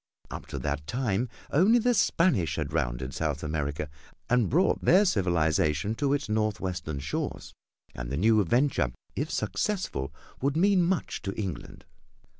[0.31, 3.87] Up to that time only the Spanish had rounded South America
[4.31, 7.53] and brought their civilization to its northwestern shores,
[7.93, 10.11] and the new venture, if successful,
[10.41, 11.85] would mean much to England.